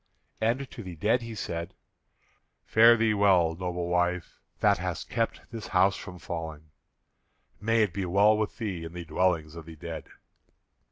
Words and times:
And 0.41 0.67
to 0.71 0.81
the 0.81 0.95
dead 0.95 1.21
he 1.21 1.35
said, 1.35 1.75
"Fare 2.65 2.97
thee 2.97 3.13
well, 3.13 3.53
noble 3.53 3.87
wife, 3.87 4.39
that 4.59 4.79
hast 4.79 5.11
kept 5.11 5.41
this 5.51 5.67
house 5.67 5.95
from 5.95 6.17
falling. 6.17 6.71
May 7.59 7.83
it 7.83 7.93
be 7.93 8.05
well 8.05 8.35
with 8.35 8.57
thee 8.57 8.83
in 8.83 8.93
the 8.93 9.05
dwellings 9.05 9.53
of 9.53 9.67
the 9.67 9.75
dead!" 9.75 10.07